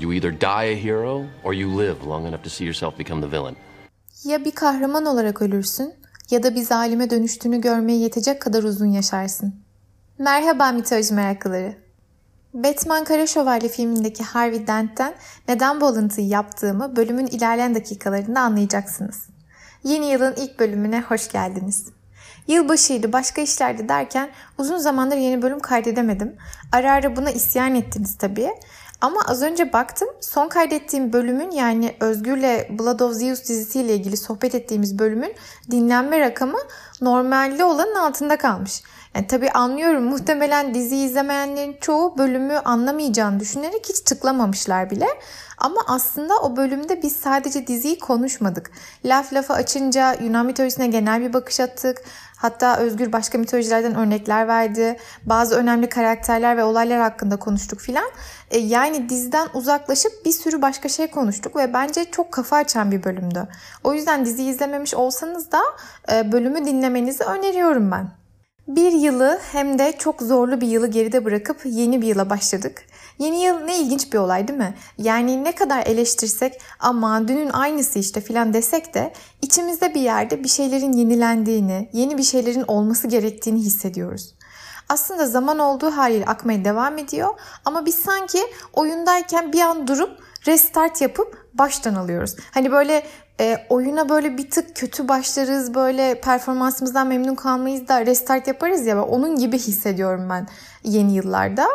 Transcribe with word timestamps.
You 0.00 0.12
either 0.12 0.40
die 0.40 0.72
a 0.72 0.76
hero 0.76 1.26
or 1.44 1.52
you 1.52 1.78
live 1.78 2.06
long 2.06 2.26
enough 2.26 2.42
to 2.44 2.50
see 2.50 2.64
yourself 2.64 2.98
become 2.98 3.20
the 3.20 3.32
villain. 3.32 3.56
Ya 4.24 4.44
bir 4.44 4.50
kahraman 4.50 5.06
olarak 5.06 5.42
ölürsün 5.42 5.94
ya 6.30 6.42
da 6.42 6.54
bir 6.54 6.62
zalime 6.62 7.10
dönüştüğünü 7.10 7.60
görmeye 7.60 7.98
yetecek 7.98 8.42
kadar 8.42 8.62
uzun 8.62 8.86
yaşarsın. 8.86 9.54
Merhaba 10.18 10.72
mitoloji 10.72 11.14
meraklıları. 11.14 11.74
Batman 12.54 13.04
Kara 13.04 13.26
Şövalye 13.26 13.68
filmindeki 13.68 14.22
Harvey 14.22 14.66
Dent'ten 14.66 15.14
neden 15.48 15.80
bu 15.80 15.86
alıntıyı 15.86 16.28
yaptığımı 16.28 16.96
bölümün 16.96 17.26
ilerleyen 17.26 17.74
dakikalarında 17.74 18.40
anlayacaksınız. 18.40 19.28
Yeni 19.84 20.06
yılın 20.06 20.34
ilk 20.36 20.58
bölümüne 20.58 21.00
hoş 21.00 21.32
geldiniz. 21.32 21.86
Yılbaşıydı, 22.48 23.12
başka 23.12 23.40
işlerdi 23.40 23.88
derken 23.88 24.30
uzun 24.58 24.78
zamandır 24.78 25.16
yeni 25.16 25.42
bölüm 25.42 25.60
kaydedemedim. 25.60 26.36
Ara 26.72 26.92
ara 26.92 27.16
buna 27.16 27.30
isyan 27.30 27.74
ettiniz 27.74 28.18
tabii. 28.18 28.50
Ama 29.00 29.20
az 29.26 29.42
önce 29.42 29.72
baktım 29.72 30.08
son 30.20 30.48
kaydettiğim 30.48 31.12
bölümün 31.12 31.50
yani 31.50 31.96
Özgür'le 32.00 32.78
Blood 32.78 33.00
of 33.00 33.14
Zeus 33.14 33.40
dizisiyle 33.40 33.94
ilgili 33.94 34.16
sohbet 34.16 34.54
ettiğimiz 34.54 34.98
bölümün 34.98 35.34
dinlenme 35.70 36.20
rakamı 36.20 36.58
normalde 37.00 37.64
olanın 37.64 37.94
altında 37.94 38.36
kalmış. 38.36 38.82
Yani 39.14 39.26
tabii 39.26 39.50
anlıyorum 39.50 40.04
muhtemelen 40.04 40.74
dizi 40.74 40.96
izlemeyenlerin 40.96 41.76
çoğu 41.80 42.18
bölümü 42.18 42.54
anlamayacağını 42.54 43.40
düşünerek 43.40 43.86
hiç 43.88 44.00
tıklamamışlar 44.00 44.90
bile. 44.90 45.06
Ama 45.58 45.80
aslında 45.86 46.34
o 46.34 46.56
bölümde 46.56 47.02
biz 47.02 47.16
sadece 47.16 47.66
diziyi 47.66 47.98
konuşmadık. 47.98 48.70
Laf 49.04 49.32
lafa 49.32 49.54
açınca 49.54 50.14
Yunan 50.14 50.46
mitolojisine 50.46 50.86
genel 50.86 51.20
bir 51.20 51.32
bakış 51.32 51.60
attık. 51.60 52.02
Hatta 52.40 52.76
Özgür 52.76 53.12
başka 53.12 53.38
mitolojilerden 53.38 53.94
örnekler 53.94 54.48
verdi. 54.48 54.96
Bazı 55.24 55.54
önemli 55.54 55.88
karakterler 55.88 56.56
ve 56.56 56.64
olaylar 56.64 57.00
hakkında 57.00 57.36
konuştuk 57.36 57.80
filan. 57.80 58.10
E, 58.50 58.58
yani 58.58 59.08
diziden 59.08 59.48
uzaklaşıp 59.54 60.12
bir 60.24 60.32
sürü 60.32 60.62
başka 60.62 60.88
şey 60.88 61.06
konuştuk 61.06 61.56
ve 61.56 61.72
bence 61.74 62.04
çok 62.04 62.32
kafa 62.32 62.56
açan 62.56 62.90
bir 62.90 63.04
bölümdü. 63.04 63.48
O 63.84 63.94
yüzden 63.94 64.24
dizi 64.24 64.44
izlememiş 64.44 64.94
olsanız 64.94 65.52
da 65.52 65.60
e, 66.12 66.32
bölümü 66.32 66.64
dinlemenizi 66.64 67.24
öneriyorum 67.24 67.90
ben. 67.90 68.19
Bir 68.70 68.92
yılı 68.92 69.38
hem 69.52 69.78
de 69.78 69.92
çok 69.98 70.22
zorlu 70.22 70.60
bir 70.60 70.66
yılı 70.66 70.86
geride 70.86 71.24
bırakıp 71.24 71.60
yeni 71.64 72.02
bir 72.02 72.06
yıla 72.06 72.30
başladık. 72.30 72.82
Yeni 73.18 73.42
yıl 73.42 73.60
ne 73.60 73.78
ilginç 73.78 74.12
bir 74.12 74.18
olay 74.18 74.48
değil 74.48 74.58
mi? 74.58 74.74
Yani 74.98 75.44
ne 75.44 75.54
kadar 75.54 75.86
eleştirsek 75.86 76.60
ama 76.80 77.28
dünün 77.28 77.50
aynısı 77.50 77.98
işte 77.98 78.20
filan 78.20 78.54
desek 78.54 78.94
de 78.94 79.12
içimizde 79.42 79.94
bir 79.94 80.00
yerde 80.00 80.44
bir 80.44 80.48
şeylerin 80.48 80.92
yenilendiğini, 80.92 81.88
yeni 81.92 82.18
bir 82.18 82.22
şeylerin 82.22 82.64
olması 82.68 83.08
gerektiğini 83.08 83.60
hissediyoruz. 83.60 84.34
Aslında 84.88 85.26
zaman 85.26 85.58
olduğu 85.58 85.90
haliyle 85.90 86.24
akmaya 86.24 86.64
devam 86.64 86.98
ediyor 86.98 87.28
ama 87.64 87.86
biz 87.86 87.94
sanki 87.94 88.38
oyundayken 88.72 89.52
bir 89.52 89.60
an 89.60 89.88
durup 89.88 90.10
restart 90.46 91.00
yapıp 91.00 91.48
baştan 91.54 91.94
alıyoruz. 91.94 92.36
Hani 92.50 92.72
böyle 92.72 93.02
e, 93.40 93.66
oyuna 93.68 94.08
böyle 94.08 94.38
bir 94.38 94.50
tık 94.50 94.76
kötü 94.76 95.08
başlarız, 95.08 95.74
böyle 95.74 96.20
performansımızdan 96.20 97.06
memnun 97.06 97.34
kalmayız 97.34 97.88
da 97.88 98.06
restart 98.06 98.46
yaparız 98.48 98.86
ya. 98.86 99.04
Onun 99.04 99.36
gibi 99.36 99.58
hissediyorum 99.58 100.26
ben 100.30 100.46
yeni 100.84 101.14
yıllarda. 101.14 101.66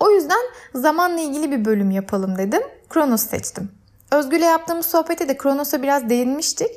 O 0.00 0.10
yüzden 0.10 0.40
zamanla 0.74 1.20
ilgili 1.20 1.50
bir 1.50 1.64
bölüm 1.64 1.90
yapalım 1.90 2.38
dedim. 2.38 2.62
Kronos 2.88 3.22
seçtim. 3.22 3.70
Özgür'le 4.12 4.42
yaptığımız 4.42 4.86
sohbete 4.86 5.28
de 5.28 5.36
Kronos'a 5.36 5.82
biraz 5.82 6.08
değinmiştik. 6.08 6.70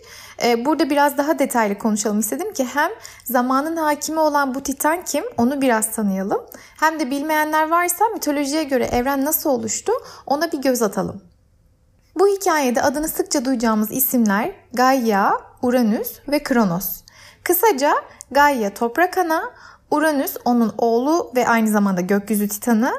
Ee, 0.43 0.65
burada 0.65 0.89
biraz 0.89 1.17
daha 1.17 1.39
detaylı 1.39 1.77
konuşalım 1.77 2.19
istedim 2.19 2.53
ki 2.53 2.65
hem 2.73 2.91
zamanın 3.23 3.75
hakimi 3.75 4.19
olan 4.19 4.55
bu 4.55 4.63
titan 4.63 5.05
kim 5.05 5.23
onu 5.37 5.61
biraz 5.61 5.91
tanıyalım. 5.91 6.41
Hem 6.79 6.99
de 6.99 7.11
bilmeyenler 7.11 7.69
varsa 7.69 8.05
mitolojiye 8.13 8.63
göre 8.63 8.85
evren 8.85 9.25
nasıl 9.25 9.49
oluştu 9.49 9.91
ona 10.25 10.51
bir 10.51 10.61
göz 10.61 10.81
atalım. 10.81 11.21
Bu 12.19 12.27
hikayede 12.27 12.81
adını 12.81 13.07
sıkça 13.07 13.45
duyacağımız 13.45 13.91
isimler 13.91 14.51
Gaia, 14.73 15.31
Uranüs 15.61 16.19
ve 16.27 16.43
Kronos. 16.43 17.01
Kısaca 17.43 17.95
Gaia 18.31 18.73
toprak 18.73 19.17
ana, 19.17 19.43
Uranüs 19.91 20.37
onun 20.45 20.73
oğlu 20.77 21.31
ve 21.35 21.47
aynı 21.47 21.69
zamanda 21.69 22.01
gökyüzü 22.01 22.47
titanı, 22.47 22.93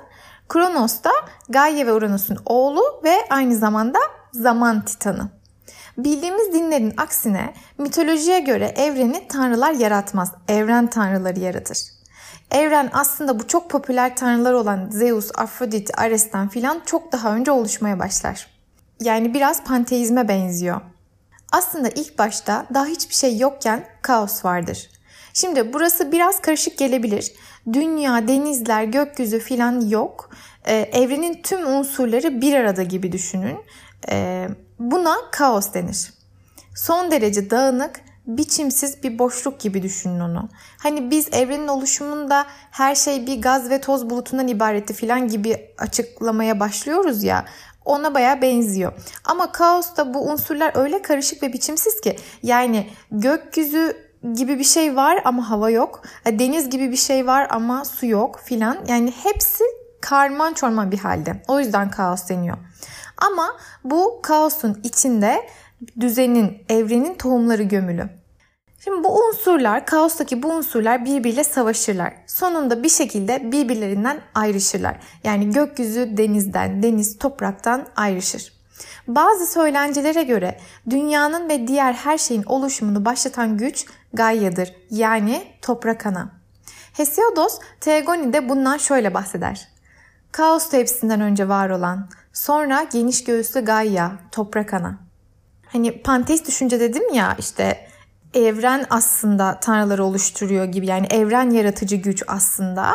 Kronos 0.48 1.03
da 1.03 1.10
Gaia 1.48 1.87
ve 1.87 1.93
Uranüs'ün 1.93 2.38
oğlu 2.47 2.82
ve 3.04 3.15
aynı 3.31 3.56
zamanda 3.56 3.98
zaman 4.32 4.84
titanı. 4.84 5.28
Bildiğimiz 5.98 6.53
dinlerin 6.53 6.94
aksine 6.97 7.54
mitolojiye 7.78 8.41
göre 8.41 8.75
evreni 8.76 9.28
tanrılar 9.28 9.72
yaratmaz, 9.72 10.32
evren 10.48 10.87
tanrıları 10.87 11.41
yaratır. 11.41 11.78
Evren 12.50 12.91
aslında 12.93 13.38
bu 13.38 13.47
çok 13.47 13.70
popüler 13.70 14.16
tanrılar 14.16 14.53
olan 14.53 14.91
Zeus, 14.91 15.31
Afrodit, 15.34 15.98
Ares'ten 15.98 16.48
filan 16.48 16.81
çok 16.87 17.12
daha 17.12 17.34
önce 17.34 17.50
oluşmaya 17.50 17.98
başlar. 17.98 18.57
Yani 19.00 19.34
biraz 19.34 19.64
panteizme 19.64 20.28
benziyor. 20.28 20.81
Aslında 21.53 21.88
ilk 21.88 22.19
başta 22.19 22.66
daha 22.75 22.86
hiçbir 22.86 23.14
şey 23.14 23.38
yokken 23.38 23.84
kaos 24.03 24.44
vardır. 24.44 24.91
Şimdi 25.32 25.72
burası 25.72 26.12
biraz 26.12 26.41
karışık 26.41 26.78
gelebilir. 26.78 27.32
Dünya, 27.72 28.28
denizler, 28.28 28.84
gökyüzü 28.84 29.38
filan 29.38 29.81
yok. 29.88 30.31
Ee, 30.66 30.75
evrenin 30.75 31.42
tüm 31.42 31.66
unsurları 31.66 32.41
bir 32.41 32.54
arada 32.54 32.82
gibi 32.82 33.12
düşünün. 33.12 33.58
Ee, 34.10 34.48
buna 34.78 35.16
kaos 35.32 35.75
denir. 35.75 36.12
Son 36.75 37.10
derece 37.10 37.50
dağınık, 37.50 38.00
biçimsiz 38.26 39.03
bir 39.03 39.19
boşluk 39.19 39.60
gibi 39.60 39.82
düşünün 39.82 40.20
onu. 40.20 40.48
Hani 40.78 41.10
biz 41.10 41.28
evrenin 41.32 41.69
oluşumunda 41.69 42.47
her 42.70 42.94
şey 42.94 43.26
bir 43.26 43.42
gaz 43.42 43.70
ve 43.70 43.81
toz 43.81 44.10
bulutundan 44.10 44.48
ibaretti 44.48 44.94
filan 44.94 45.28
gibi 45.28 45.75
açıklamaya 45.78 46.60
başlıyoruz 46.60 47.22
ya 47.22 47.44
ona 47.88 48.15
baya 48.15 48.43
benziyor. 48.43 48.93
Ama 49.25 49.53
kaosta 49.53 50.15
bu 50.15 50.31
unsurlar 50.31 50.72
öyle 50.75 51.03
karışık 51.03 51.43
ve 51.43 51.53
biçimsiz 51.53 52.00
ki 52.00 52.16
yani 52.43 52.87
gökyüzü 53.10 53.97
gibi 54.34 54.59
bir 54.59 54.65
şey 54.65 54.97
var 54.97 55.22
ama 55.25 55.50
hava 55.50 55.71
yok. 55.71 56.03
Deniz 56.26 56.71
gibi 56.71 56.91
bir 56.91 56.97
şey 56.97 57.26
var 57.26 57.47
ama 57.50 57.84
su 57.84 58.06
yok 58.06 58.41
filan. 58.44 58.78
Yani 58.88 59.12
hepsi 59.22 59.65
karman 60.00 60.53
çorman 60.53 60.93
bir 60.93 60.99
halde. 60.99 61.43
O 61.49 61.60
yüzden 61.60 61.91
kaos 61.91 62.28
deniyor. 62.28 62.56
Ama 63.16 63.56
bu 63.84 64.20
kaosun 64.22 64.81
içinde 64.84 65.49
düzenin, 66.00 66.62
evrenin 66.69 67.15
tohumları 67.15 67.62
gömülü. 67.62 68.18
Şimdi 68.84 69.05
bu 69.05 69.19
unsurlar, 69.19 69.87
kaostaki 69.87 70.43
bu 70.43 70.49
unsurlar 70.49 71.05
birbiriyle 71.05 71.44
savaşırlar. 71.44 72.15
Sonunda 72.27 72.83
bir 72.83 72.89
şekilde 72.89 73.53
birbirlerinden 73.53 74.21
ayrışırlar. 74.34 74.97
Yani 75.25 75.50
gökyüzü 75.50 76.16
denizden, 76.16 76.83
deniz 76.83 77.19
topraktan 77.19 77.87
ayrışır. 77.97 78.53
Bazı 79.09 79.47
söylencelere 79.47 80.22
göre 80.22 80.59
dünyanın 80.91 81.49
ve 81.49 81.69
diğer 81.69 81.93
her 81.93 82.19
şeyin 82.19 82.43
oluşumunu 82.43 83.05
başlatan 83.05 83.56
güç 83.56 83.87
Gaia'dır. 84.12 84.72
Yani 84.91 85.43
toprak 85.62 86.06
ana. 86.06 86.31
Hesiodos 86.93 87.59
Teogoni'de 87.81 88.49
bundan 88.49 88.77
şöyle 88.77 89.15
bahseder. 89.15 89.69
Kaos 90.33 90.71
tepsinden 90.71 91.21
önce 91.21 91.49
var 91.49 91.71
olan, 91.71 92.09
sonra 92.33 92.83
geniş 92.83 93.25
göğüslü 93.25 93.61
Gaia, 93.61 94.11
toprak 94.33 94.75
ana. 94.75 94.99
Hani 95.67 96.03
panteist 96.03 96.49
düşünce 96.49 96.81
dedim 96.81 97.15
ya 97.15 97.37
işte 97.38 97.88
evren 98.34 98.87
aslında 98.91 99.61
tanrıları 99.61 100.05
oluşturuyor 100.05 100.65
gibi 100.65 100.87
yani 100.87 101.06
evren 101.11 101.50
yaratıcı 101.50 101.97
güç 101.97 102.22
aslında. 102.27 102.94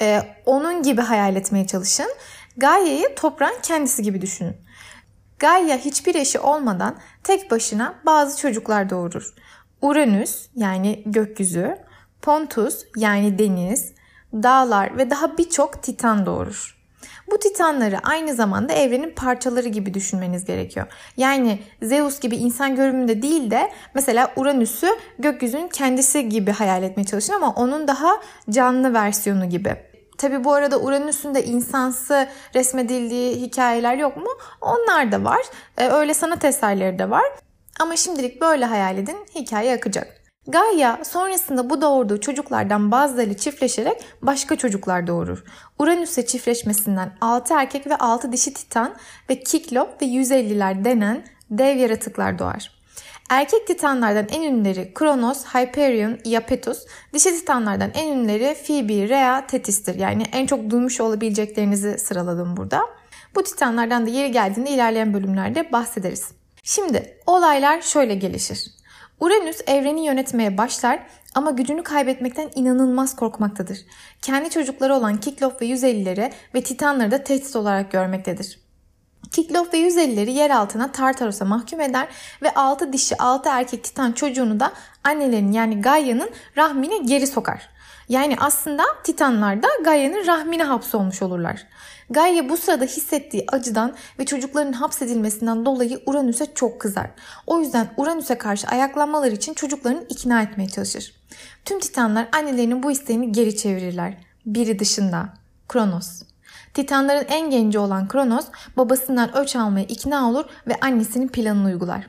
Ee, 0.00 0.22
onun 0.46 0.82
gibi 0.82 1.00
hayal 1.00 1.36
etmeye 1.36 1.66
çalışın. 1.66 2.08
Gaia'yı 2.56 3.14
toprağın 3.14 3.60
kendisi 3.62 4.02
gibi 4.02 4.20
düşünün. 4.20 4.56
Gaia 5.38 5.76
hiçbir 5.76 6.14
eşi 6.14 6.38
olmadan 6.38 6.96
tek 7.22 7.50
başına 7.50 7.94
bazı 8.06 8.38
çocuklar 8.38 8.90
doğurur. 8.90 9.34
Uranüs 9.82 10.48
yani 10.56 11.02
gökyüzü, 11.06 11.78
Pontus 12.22 12.84
yani 12.96 13.38
deniz, 13.38 13.92
dağlar 14.32 14.98
ve 14.98 15.10
daha 15.10 15.38
birçok 15.38 15.82
titan 15.82 16.26
doğurur. 16.26 16.73
Bu 17.30 17.38
titanları 17.38 17.98
aynı 17.98 18.34
zamanda 18.34 18.72
evrenin 18.72 19.10
parçaları 19.10 19.68
gibi 19.68 19.94
düşünmeniz 19.94 20.44
gerekiyor. 20.44 20.86
Yani 21.16 21.58
Zeus 21.82 22.20
gibi 22.20 22.36
insan 22.36 22.76
görünümünde 22.76 23.22
değil 23.22 23.50
de 23.50 23.70
mesela 23.94 24.32
Uranüs'ü 24.36 24.88
gökyüzünün 25.18 25.68
kendisi 25.68 26.28
gibi 26.28 26.50
hayal 26.50 26.82
etmeye 26.82 27.04
çalışın 27.04 27.32
ama 27.32 27.54
onun 27.54 27.88
daha 27.88 28.10
canlı 28.50 28.94
versiyonu 28.94 29.48
gibi. 29.48 29.76
Tabi 30.18 30.44
bu 30.44 30.52
arada 30.52 30.80
Uranüs'ün 30.80 31.34
de 31.34 31.44
insansı 31.44 32.28
resmedildiği 32.54 33.36
hikayeler 33.36 33.96
yok 33.96 34.16
mu? 34.16 34.30
Onlar 34.60 35.12
da 35.12 35.24
var. 35.24 35.42
Ee, 35.78 35.88
öyle 35.88 36.14
sanat 36.14 36.44
eserleri 36.44 36.98
de 36.98 37.10
var. 37.10 37.24
Ama 37.80 37.96
şimdilik 37.96 38.40
böyle 38.40 38.64
hayal 38.64 38.98
edin 38.98 39.16
hikaye 39.34 39.74
akacak. 39.74 40.23
Gaia 40.48 41.04
sonrasında 41.04 41.70
bu 41.70 41.80
doğurduğu 41.80 42.20
çocuklardan 42.20 42.90
bazıları 42.90 43.34
çiftleşerek 43.34 44.04
başka 44.22 44.56
çocuklar 44.56 45.06
doğurur. 45.06 45.44
Uranüs'e 45.78 46.26
çiftleşmesinden 46.26 47.16
6 47.20 47.54
erkek 47.54 47.86
ve 47.86 47.96
6 47.96 48.32
dişi 48.32 48.54
titan 48.54 48.94
ve 49.30 49.40
Kiklop 49.40 50.02
ve 50.02 50.06
150'ler 50.06 50.84
denen 50.84 51.24
dev 51.50 51.76
yaratıklar 51.76 52.38
doğar. 52.38 52.70
Erkek 53.30 53.66
titanlardan 53.66 54.26
en 54.28 54.42
ünlüleri 54.42 54.94
Kronos, 54.94 55.44
Hyperion, 55.44 56.18
Iapetus. 56.24 56.86
Dişi 57.14 57.30
titanlardan 57.30 57.90
en 57.94 58.12
ünlüleri 58.12 58.56
Phoebe, 58.66 59.08
Rhea, 59.08 59.46
Thetis'tir. 59.46 59.94
Yani 59.94 60.22
en 60.32 60.46
çok 60.46 60.70
duymuş 60.70 61.00
olabileceklerinizi 61.00 61.98
sıraladım 61.98 62.56
burada. 62.56 62.80
Bu 63.34 63.42
titanlardan 63.42 64.06
da 64.06 64.10
yeri 64.10 64.32
geldiğinde 64.32 64.70
ilerleyen 64.70 65.14
bölümlerde 65.14 65.72
bahsederiz. 65.72 66.28
Şimdi 66.62 67.18
olaylar 67.26 67.82
şöyle 67.82 68.14
gelişir. 68.14 68.83
Uranüs 69.24 69.60
evreni 69.66 70.06
yönetmeye 70.06 70.58
başlar 70.58 70.98
ama 71.34 71.50
gücünü 71.50 71.82
kaybetmekten 71.82 72.50
inanılmaz 72.54 73.16
korkmaktadır. 73.16 73.78
Kendi 74.22 74.50
çocukları 74.50 74.94
olan 74.94 75.16
Kiklop 75.16 75.62
ve 75.62 75.66
150'leri 75.66 76.32
ve 76.54 76.62
Titanları 76.62 77.10
da 77.10 77.24
tehdit 77.24 77.56
olarak 77.56 77.92
görmektedir. 77.92 78.58
Kiklop 79.32 79.74
ve 79.74 79.78
150'leri 79.78 80.30
yer 80.30 80.50
altına 80.50 80.92
Tartaros'a 80.92 81.44
mahkum 81.44 81.80
eder 81.80 82.08
ve 82.42 82.54
6 82.54 82.92
dişi 82.92 83.16
6 83.16 83.48
erkek 83.48 83.84
Titan 83.84 84.12
çocuğunu 84.12 84.60
da 84.60 84.72
annelerinin 85.04 85.52
yani 85.52 85.80
Gaia'nın 85.80 86.30
rahmine 86.56 86.98
geri 86.98 87.26
sokar. 87.26 87.68
Yani 88.08 88.36
aslında 88.40 88.82
Titanlar 89.04 89.62
da 89.62 89.68
Gaia'nın 89.84 90.26
rahmine 90.26 90.64
hapsolmuş 90.64 91.22
olurlar. 91.22 91.66
Gaia 92.10 92.48
bu 92.48 92.56
sırada 92.56 92.84
hissettiği 92.84 93.44
acıdan 93.52 93.94
ve 94.18 94.24
çocukların 94.24 94.72
hapsedilmesinden 94.72 95.66
dolayı 95.66 96.02
Uranüs'e 96.06 96.54
çok 96.54 96.80
kızar. 96.80 97.10
O 97.46 97.60
yüzden 97.60 97.94
Uranüs'e 97.96 98.38
karşı 98.38 98.66
ayaklanmaları 98.66 99.34
için 99.34 99.54
çocuklarını 99.54 100.04
ikna 100.08 100.42
etmeye 100.42 100.68
çalışır. 100.68 101.14
Tüm 101.64 101.80
Titanlar 101.80 102.28
annelerinin 102.32 102.82
bu 102.82 102.90
isteğini 102.90 103.32
geri 103.32 103.56
çevirirler. 103.56 104.14
Biri 104.46 104.78
dışında. 104.78 105.28
Kronos. 105.68 106.22
Titanların 106.74 107.26
en 107.28 107.50
genci 107.50 107.78
olan 107.78 108.08
Kronos 108.08 108.46
babasından 108.76 109.36
öç 109.36 109.56
almaya 109.56 109.86
ikna 109.86 110.30
olur 110.30 110.44
ve 110.66 110.74
annesinin 110.80 111.28
planını 111.28 111.66
uygular. 111.66 112.06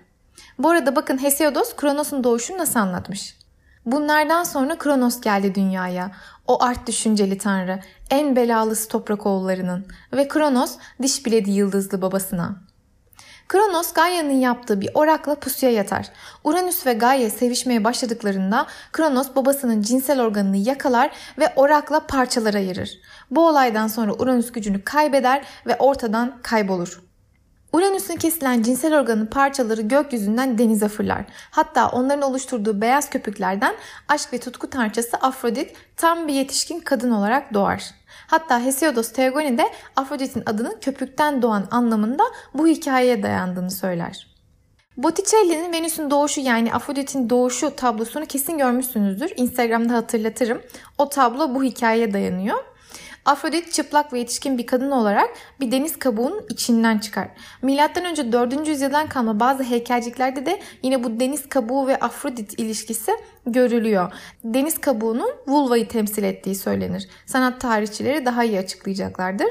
Bu 0.60 0.70
arada 0.70 0.96
bakın 0.96 1.24
Hesiodos 1.24 1.76
Kronos'un 1.76 2.24
doğuşunu 2.24 2.58
nasıl 2.58 2.80
anlatmış. 2.80 3.45
Bunlardan 3.86 4.44
sonra 4.44 4.78
Kronos 4.78 5.22
geldi 5.22 5.56
dünyaya. 5.56 6.12
O 6.48 6.64
art 6.64 6.88
düşünceli 6.88 7.38
tanrı, 7.38 7.80
en 8.10 8.36
belalısı 8.36 8.88
toprak 8.88 9.26
oğullarının 9.26 9.86
ve 10.14 10.28
Kronos 10.28 10.78
diş 11.02 11.26
biledi 11.26 11.52
yıldızlı 11.52 12.02
babasına. 12.02 12.56
Kronos 13.48 13.94
Gaia'nın 13.94 14.40
yaptığı 14.40 14.82
bir 14.82 14.90
orakla 14.94 15.36
pusuya 15.36 15.72
yatar. 15.72 16.12
Uranüs 16.44 16.86
ve 16.86 16.94
Gaia 16.94 17.30
sevişmeye 17.30 17.84
başladıklarında 17.84 18.68
Kronos 18.92 19.36
babasının 19.36 19.82
cinsel 19.82 20.22
organını 20.22 20.58
yakalar 20.58 21.12
ve 21.40 21.54
orakla 21.56 22.00
parçalar 22.00 22.54
ayırır. 22.54 23.00
Bu 23.32 23.48
olaydan 23.48 23.88
sonra 23.88 24.14
Uranüs 24.14 24.52
gücünü 24.52 24.84
kaybeder 24.84 25.46
ve 25.68 25.76
ortadan 25.76 26.38
kaybolur. 26.44 27.05
Uranüs'ün 27.76 28.16
kesilen 28.16 28.62
cinsel 28.62 29.00
organın 29.00 29.26
parçaları 29.26 29.82
gökyüzünden 29.82 30.58
denize 30.58 30.88
fırlar. 30.88 31.26
Hatta 31.52 31.90
onların 31.90 32.22
oluşturduğu 32.22 32.82
beyaz 32.82 33.10
köpüklerden 33.10 33.76
aşk 34.08 34.34
ve 34.34 34.38
tutku 34.38 34.70
tanrıçası 34.70 35.18
Afrodit 35.18 35.76
tam 35.96 36.28
bir 36.28 36.34
yetişkin 36.34 36.80
kadın 36.80 37.12
olarak 37.12 37.54
doğar. 37.54 37.84
Hatta 38.28 38.66
Hesiodos 38.66 39.12
Theogoni 39.12 39.58
de 39.58 39.64
Afrodit'in 39.96 40.44
adının 40.46 40.78
köpükten 40.82 41.42
doğan 41.42 41.68
anlamında 41.72 42.24
bu 42.54 42.68
hikayeye 42.68 43.24
dayandığını 43.24 43.72
söyler. 43.72 44.28
Botticelli'nin 44.98 45.74
Venüs'ün 45.74 46.12
doğuşu 46.12 46.42
yani 46.42 46.74
Afrodit'in 46.74 47.30
doğuşu 47.30 47.76
tablosunu 47.76 48.26
kesin 48.26 48.58
görmüşsünüzdür. 48.58 49.34
Instagram'da 49.36 49.94
hatırlatırım. 49.94 50.62
O 50.98 51.10
tablo 51.10 51.56
bu 51.56 51.64
hikayeye 51.64 52.14
dayanıyor. 52.14 52.58
Afrodit 53.26 53.74
çıplak 53.74 54.14
ve 54.14 54.20
yetişkin 54.20 54.58
bir 54.58 54.66
kadın 54.66 54.92
olarak 54.92 55.30
bir 55.60 55.72
deniz 55.72 56.00
kabuğunun 56.00 56.46
içinden 56.50 56.98
çıkar. 56.98 57.28
Milattan 57.62 58.06
önce 58.06 58.32
4. 58.32 58.68
yüzyıldan 58.68 59.10
kalma 59.10 59.40
bazı 59.40 59.64
heykelciklerde 59.64 60.46
de 60.46 60.60
yine 60.84 61.04
bu 61.04 61.20
deniz 61.20 61.50
kabuğu 61.50 61.88
ve 61.88 62.00
Afrodit 62.00 62.60
ilişkisi 62.60 63.12
görülüyor. 63.48 64.14
Deniz 64.44 64.78
kabuğunun 64.78 65.32
vulvayı 65.48 65.88
temsil 65.88 66.24
ettiği 66.24 66.56
söylenir. 66.56 67.08
Sanat 67.26 67.62
tarihçileri 67.62 68.26
daha 68.26 68.44
iyi 68.44 68.60
açıklayacaklardır. 68.60 69.48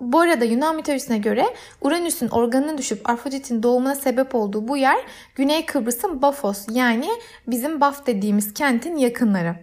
Bu 0.00 0.20
arada 0.20 0.44
Yunan 0.44 0.76
mitolojisine 0.76 1.18
göre 1.18 1.44
Uranüs'ün 1.80 2.28
organına 2.28 2.78
düşüp 2.78 3.10
Afrodit'in 3.10 3.62
doğumuna 3.62 3.94
sebep 3.94 4.34
olduğu 4.34 4.68
bu 4.68 4.76
yer 4.76 4.98
Güney 5.34 5.66
Kıbrıs'ın 5.66 6.22
Bafos 6.22 6.66
yani 6.70 7.08
bizim 7.46 7.80
Baf 7.80 8.06
dediğimiz 8.06 8.54
kentin 8.54 8.96
yakınları. 8.96 9.56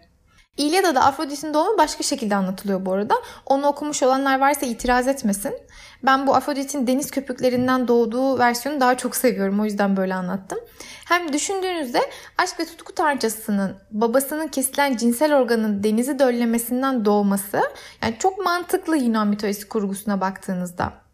İlyada'da 0.58 1.02
Afrodit'in 1.04 1.54
doğumu 1.54 1.78
başka 1.78 2.04
şekilde 2.04 2.36
anlatılıyor 2.36 2.86
bu 2.86 2.94
arada. 2.94 3.16
Onu 3.46 3.68
okumuş 3.68 4.04
olanlar 4.04 4.40
varsa 4.40 4.66
itiraz 4.66 5.08
etmesin. 5.08 5.54
Ben 6.04 6.28
bu 6.28 6.36
Afrodit'in 6.36 6.88
deniz 6.88 7.12
köpüklerinden 7.12 7.88
doğduğu 7.88 8.40
versiyonu 8.40 8.80
daha 8.80 8.98
çok 8.98 9.16
seviyorum. 9.16 9.60
O 9.60 9.66
yüzden 9.66 9.98
böyle 9.98 10.16
anlattım. 10.16 10.60
Hem 11.06 11.34
düşündüğünüzde 11.34 12.00
aşk 12.38 12.60
ve 12.60 12.66
tutku 12.66 12.96
tanrıçasının 12.96 13.78
babasının 13.92 14.48
kesilen 14.48 14.98
cinsel 14.98 15.38
organın 15.38 15.84
denizi 15.84 16.20
döllemesinden 16.20 17.06
doğması 17.06 17.62
yani 18.02 18.16
çok 18.20 18.46
mantıklı 18.46 18.98
Yunan 18.98 19.28
mitolojisi 19.28 19.70
kurgusuna 19.70 20.22
baktığınızda. 20.22 21.05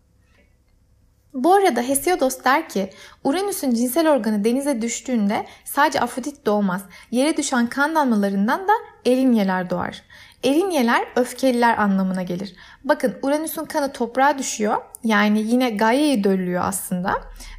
Bu 1.34 1.54
arada 1.54 1.82
Hesiodos 1.82 2.44
der 2.44 2.70
ki 2.70 2.90
Uranüs'ün 3.24 3.74
cinsel 3.74 4.12
organı 4.12 4.44
denize 4.44 4.82
düştüğünde 4.82 5.46
sadece 5.66 6.00
Afrodit 6.00 6.46
doğmaz. 6.46 6.82
Yere 7.12 7.38
düşen 7.38 7.68
kan 7.68 7.96
damlalarından 7.96 8.68
da 8.68 8.74
Erinyeler 9.06 9.70
doğar. 9.70 10.04
Erinyeler 10.44 11.08
öfkeliler 11.16 11.78
anlamına 11.78 12.24
gelir. 12.24 12.56
Bakın 12.84 13.18
Uranüs'ün 13.22 13.66
kanı 13.66 13.92
toprağa 13.92 14.38
düşüyor. 14.38 14.78
Yani 15.04 15.42
yine 15.42 15.70
Gaia'yı 15.70 16.24
döllüyor 16.24 16.64
aslında. 16.66 17.14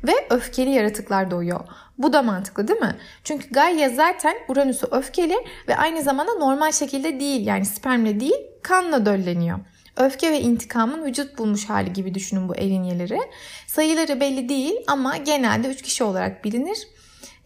Ve 0.04 0.12
öfkeli 0.30 0.70
yaratıklar 0.70 1.30
doğuyor. 1.30 1.60
Bu 1.98 2.12
da 2.12 2.22
mantıklı 2.22 2.68
değil 2.68 2.80
mi? 2.80 2.96
Çünkü 3.24 3.50
Gaia 3.50 3.88
zaten 3.88 4.34
Uranüs'ü 4.48 4.86
öfkeli 4.90 5.36
ve 5.68 5.76
aynı 5.76 6.02
zamanda 6.02 6.34
normal 6.34 6.72
şekilde 6.72 7.20
değil 7.20 7.46
yani 7.46 7.64
spermle 7.66 8.20
değil 8.20 8.46
kanla 8.62 9.06
dölleniyor. 9.06 9.58
Öfke 9.96 10.32
ve 10.32 10.40
intikamın 10.40 11.04
vücut 11.04 11.38
bulmuş 11.38 11.68
hali 11.68 11.92
gibi 11.92 12.14
düşünün 12.14 12.48
bu 12.48 12.56
elinyeleri. 12.56 13.18
Sayıları 13.66 14.20
belli 14.20 14.48
değil 14.48 14.74
ama 14.86 15.16
genelde 15.16 15.68
3 15.68 15.82
kişi 15.82 16.04
olarak 16.04 16.44
bilinir. 16.44 16.88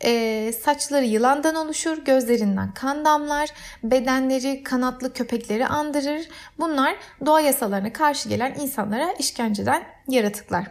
Ee, 0.04 0.52
saçları 0.62 1.04
yılandan 1.04 1.54
oluşur, 1.54 2.04
gözlerinden 2.04 2.75
kan 2.75 3.04
damlar, 3.04 3.48
bedenleri 3.82 4.62
kanatlı 4.62 5.12
köpekleri 5.12 5.66
andırır. 5.66 6.28
Bunlar 6.58 6.96
doğa 7.26 7.40
yasalarına 7.40 7.93
karşı 7.93 8.28
gelen 8.28 8.54
insanlara 8.54 9.12
işkenceden 9.12 9.82
yaratıklar. 10.08 10.66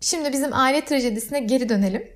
Şimdi 0.00 0.32
bizim 0.32 0.54
aile 0.54 0.84
trajedisine 0.84 1.40
geri 1.40 1.68
dönelim. 1.68 2.08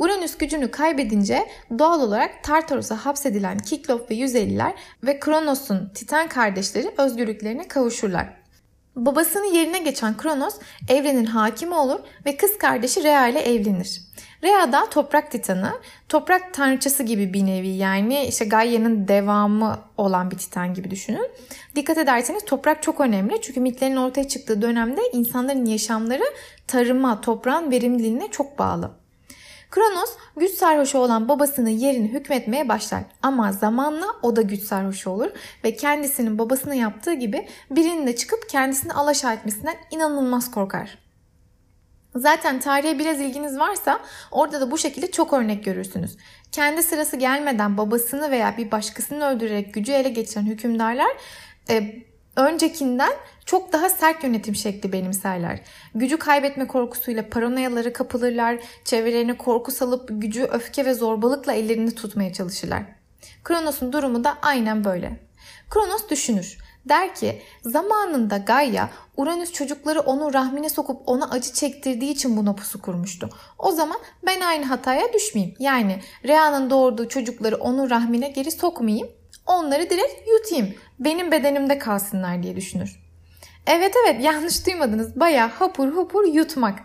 Uranüs 0.00 0.38
gücünü 0.38 0.70
kaybedince 0.70 1.48
doğal 1.78 2.00
olarak 2.00 2.44
Tartaros'a 2.44 3.06
hapsedilen 3.06 3.58
Kiklop 3.58 4.10
ve 4.10 4.14
150'ler 4.14 4.72
ve 5.04 5.20
Kronos'un 5.20 5.88
Titan 5.94 6.28
kardeşleri 6.28 6.90
özgürlüklerine 6.98 7.68
kavuşurlar. 7.68 8.26
Babasının 8.96 9.54
yerine 9.54 9.78
geçen 9.78 10.16
Kronos 10.16 10.54
evrenin 10.88 11.24
hakimi 11.24 11.74
olur 11.74 12.00
ve 12.26 12.36
kız 12.36 12.58
kardeşi 12.58 13.02
Rhea 13.02 13.28
ile 13.28 13.40
evlenir. 13.40 14.00
Rhea 14.42 14.72
da 14.72 14.90
toprak 14.90 15.30
titanı, 15.30 15.72
toprak 16.08 16.54
tanrıçası 16.54 17.02
gibi 17.02 17.34
bir 17.34 17.46
nevi 17.46 17.68
yani 17.68 18.24
işte 18.24 18.44
Gaia'nın 18.44 19.08
devamı 19.08 19.78
olan 19.96 20.30
bir 20.30 20.38
titan 20.38 20.74
gibi 20.74 20.90
düşünün. 20.90 21.30
Dikkat 21.76 21.98
ederseniz 21.98 22.44
toprak 22.44 22.82
çok 22.82 23.00
önemli 23.00 23.40
çünkü 23.42 23.60
mitlerin 23.60 23.96
ortaya 23.96 24.28
çıktığı 24.28 24.62
dönemde 24.62 25.00
insanların 25.12 25.64
yaşamları 25.64 26.24
tarıma, 26.66 27.20
toprağın 27.20 27.70
verimliliğine 27.70 28.30
çok 28.30 28.58
bağlı. 28.58 28.99
Kronos 29.70 30.10
güç 30.36 30.50
sarhoşu 30.50 30.98
olan 30.98 31.28
babasının 31.28 31.68
yerini 31.68 32.08
hükmetmeye 32.08 32.68
başlar. 32.68 33.02
Ama 33.22 33.52
zamanla 33.52 34.06
o 34.22 34.36
da 34.36 34.42
güç 34.42 34.62
sarhoşu 34.62 35.10
olur 35.10 35.30
ve 35.64 35.76
kendisinin 35.76 36.38
babasına 36.38 36.74
yaptığı 36.74 37.12
gibi 37.12 37.48
birinin 37.70 38.06
de 38.06 38.16
çıkıp 38.16 38.48
kendisini 38.48 38.92
alaşağı 38.92 39.34
etmesinden 39.34 39.76
inanılmaz 39.90 40.50
korkar. 40.50 40.98
Zaten 42.16 42.60
tarihe 42.60 42.98
biraz 42.98 43.20
ilginiz 43.20 43.58
varsa 43.58 44.00
orada 44.30 44.60
da 44.60 44.70
bu 44.70 44.78
şekilde 44.78 45.10
çok 45.10 45.32
örnek 45.32 45.64
görürsünüz. 45.64 46.16
Kendi 46.52 46.82
sırası 46.82 47.16
gelmeden 47.16 47.78
babasını 47.78 48.30
veya 48.30 48.56
bir 48.56 48.70
başkasını 48.70 49.24
öldürerek 49.24 49.74
gücü 49.74 49.92
ele 49.92 50.08
geçiren 50.08 50.46
hükümdarlar 50.46 51.10
e, 51.70 52.02
öncekinden 52.48 53.12
çok 53.44 53.72
daha 53.72 53.88
sert 53.88 54.24
yönetim 54.24 54.54
şekli 54.54 54.92
benimserler. 54.92 55.60
Gücü 55.94 56.16
kaybetme 56.16 56.66
korkusuyla 56.66 57.28
paranoyaları 57.30 57.92
kapılırlar, 57.92 58.58
çevrelerine 58.84 59.36
korku 59.36 59.70
salıp 59.70 60.08
gücü 60.12 60.42
öfke 60.42 60.84
ve 60.84 60.94
zorbalıkla 60.94 61.52
ellerini 61.52 61.94
tutmaya 61.94 62.32
çalışırlar. 62.32 62.82
Kronos'un 63.44 63.92
durumu 63.92 64.24
da 64.24 64.38
aynen 64.42 64.84
böyle. 64.84 65.20
Kronos 65.70 66.08
düşünür. 66.10 66.58
Der 66.88 67.14
ki 67.14 67.42
zamanında 67.62 68.36
Gaia 68.36 68.88
Uranüs 69.16 69.52
çocukları 69.52 70.00
onu 70.00 70.34
rahmine 70.34 70.68
sokup 70.68 71.02
ona 71.06 71.30
acı 71.30 71.52
çektirdiği 71.52 72.10
için 72.12 72.36
buna 72.36 72.54
pusu 72.54 72.82
kurmuştu. 72.82 73.30
O 73.58 73.72
zaman 73.72 73.96
ben 74.26 74.40
aynı 74.40 74.64
hataya 74.64 75.12
düşmeyeyim. 75.12 75.56
Yani 75.58 76.00
Rhea'nın 76.24 76.70
doğurduğu 76.70 77.08
çocukları 77.08 77.56
onun 77.56 77.90
rahmine 77.90 78.28
geri 78.28 78.50
sokmayayım. 78.50 79.08
Onları 79.50 79.90
direkt 79.90 80.28
yutayım. 80.28 80.74
Benim 80.98 81.32
bedenimde 81.32 81.78
kalsınlar 81.78 82.42
diye 82.42 82.56
düşünür. 82.56 83.00
Evet 83.66 83.94
evet 84.04 84.24
yanlış 84.24 84.66
duymadınız. 84.66 85.20
Baya 85.20 85.60
hapur 85.60 85.92
hapur 85.94 86.24
yutmak. 86.24 86.78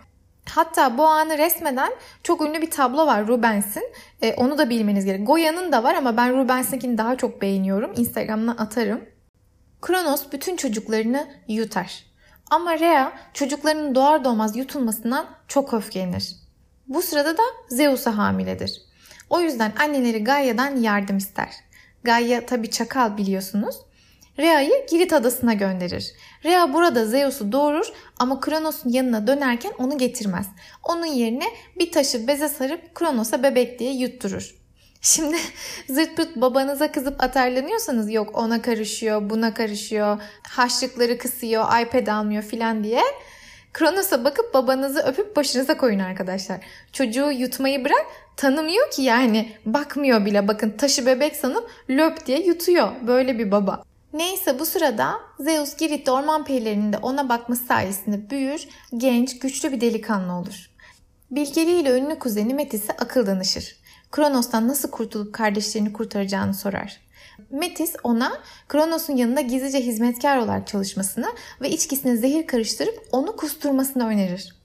Hatta 0.50 0.98
bu 0.98 1.06
anı 1.06 1.38
resmeden 1.38 1.92
çok 2.22 2.40
ünlü 2.40 2.62
bir 2.62 2.70
tablo 2.70 3.06
var 3.06 3.28
Rubens'in. 3.28 3.92
E, 4.22 4.34
onu 4.34 4.58
da 4.58 4.70
bilmeniz 4.70 5.04
gerek. 5.04 5.26
Goya'nın 5.26 5.72
da 5.72 5.84
var 5.84 5.94
ama 5.94 6.16
ben 6.16 6.38
Rubens'inkini 6.38 6.98
daha 6.98 7.16
çok 7.16 7.42
beğeniyorum. 7.42 7.92
Instagram'dan 7.96 8.56
atarım. 8.56 9.00
Kronos 9.82 10.22
bütün 10.32 10.56
çocuklarını 10.56 11.28
yutar. 11.48 12.04
Ama 12.50 12.78
Rhea 12.78 13.12
çocuklarının 13.34 13.94
doğar 13.94 14.24
doğmaz 14.24 14.56
yutulmasından 14.56 15.26
çok 15.48 15.74
öfkelenir. 15.74 16.36
Bu 16.88 17.02
sırada 17.02 17.38
da 17.38 17.42
Zeus'a 17.68 18.18
hamiledir. 18.18 18.82
O 19.30 19.40
yüzden 19.40 19.72
anneleri 19.80 20.24
Gaia'dan 20.24 20.76
yardım 20.76 21.16
ister. 21.16 21.65
Gaia 22.06 22.46
tabi 22.46 22.70
çakal 22.70 23.16
biliyorsunuz. 23.16 23.76
Rhea'yı 24.38 24.86
Girit 24.90 25.12
adasına 25.12 25.54
gönderir. 25.54 26.12
Rhea 26.44 26.74
burada 26.74 27.06
Zeus'u 27.06 27.52
doğurur 27.52 27.86
ama 28.18 28.40
Kronos'un 28.40 28.90
yanına 28.90 29.26
dönerken 29.26 29.72
onu 29.78 29.98
getirmez. 29.98 30.46
Onun 30.82 31.06
yerine 31.06 31.44
bir 31.78 31.92
taşı 31.92 32.28
beze 32.28 32.48
sarıp 32.48 32.94
Kronos'a 32.94 33.42
bebek 33.42 33.78
diye 33.78 33.92
yutturur. 33.92 34.54
Şimdi 35.00 35.36
zırt 35.88 36.16
pırt 36.16 36.36
babanıza 36.36 36.92
kızıp 36.92 37.22
atarlanıyorsanız 37.22 38.10
yok 38.12 38.38
ona 38.38 38.62
karışıyor, 38.62 39.30
buna 39.30 39.54
karışıyor, 39.54 40.22
haşlıkları 40.48 41.18
kısıyor, 41.18 41.64
iPad 41.82 42.06
almıyor 42.06 42.42
filan 42.42 42.84
diye 42.84 43.02
Kronos'a 43.76 44.24
bakıp 44.24 44.54
babanızı 44.54 45.00
öpüp 45.00 45.36
başınıza 45.36 45.76
koyun 45.76 45.98
arkadaşlar. 45.98 46.60
Çocuğu 46.92 47.30
yutmayı 47.30 47.84
bırak 47.84 48.06
tanımıyor 48.36 48.90
ki 48.90 49.02
yani 49.02 49.52
bakmıyor 49.66 50.26
bile 50.26 50.48
bakın 50.48 50.70
taşı 50.70 51.06
bebek 51.06 51.36
sanıp 51.36 51.70
löp 51.90 52.26
diye 52.26 52.46
yutuyor 52.46 52.88
böyle 53.06 53.38
bir 53.38 53.50
baba. 53.50 53.82
Neyse 54.12 54.58
bu 54.58 54.66
sırada 54.66 55.20
Zeus 55.40 55.76
Girit'te 55.76 56.10
orman 56.10 56.44
perilerinin 56.44 56.92
de 56.92 56.98
ona 56.98 57.28
bakması 57.28 57.64
sayesinde 57.64 58.30
büyür, 58.30 58.68
genç, 58.96 59.38
güçlü 59.38 59.72
bir 59.72 59.80
delikanlı 59.80 60.32
olur. 60.32 60.70
Bilgeliğiyle 61.30 61.98
ünlü 61.98 62.18
kuzeni 62.18 62.54
Metis'e 62.54 62.92
akıl 62.92 63.26
danışır. 63.26 63.76
Kronos'tan 64.12 64.68
nasıl 64.68 64.90
kurtulup 64.90 65.34
kardeşlerini 65.34 65.92
kurtaracağını 65.92 66.54
sorar. 66.54 67.00
Metis 67.50 67.96
ona 68.02 68.32
Kronos'un 68.68 69.16
yanında 69.16 69.40
gizlice 69.40 69.80
hizmetkar 69.80 70.36
olarak 70.36 70.66
çalışmasını 70.66 71.26
ve 71.60 71.70
içkisine 71.70 72.16
zehir 72.16 72.46
karıştırıp 72.46 73.08
onu 73.12 73.36
kusturmasını 73.36 74.06
önerir. 74.06 74.56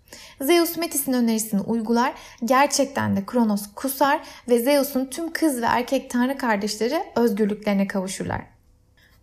Zeus 0.41 0.77
Metis'in 0.77 1.13
önerisini 1.13 1.61
uygular, 1.61 2.13
gerçekten 2.45 3.15
de 3.15 3.25
Kronos 3.25 3.61
kusar 3.75 4.21
ve 4.49 4.59
Zeus'un 4.59 5.05
tüm 5.05 5.33
kız 5.33 5.61
ve 5.61 5.65
erkek 5.65 6.09
tanrı 6.09 6.37
kardeşleri 6.37 7.03
özgürlüklerine 7.15 7.87
kavuşurlar. 7.87 8.50